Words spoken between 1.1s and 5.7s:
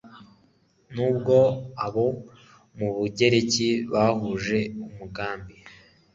bwo abo mu bugereki bahuje umugambi